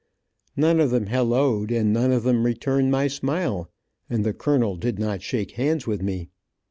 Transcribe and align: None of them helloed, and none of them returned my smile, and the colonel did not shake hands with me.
None 0.57 0.79
of 0.79 0.89
them 0.89 1.05
helloed, 1.05 1.69
and 1.71 1.93
none 1.93 2.11
of 2.11 2.23
them 2.23 2.43
returned 2.43 2.89
my 2.89 3.05
smile, 3.05 3.69
and 4.09 4.23
the 4.23 4.33
colonel 4.33 4.75
did 4.75 4.97
not 4.97 5.21
shake 5.21 5.51
hands 5.51 5.85
with 5.85 6.01
me. 6.01 6.29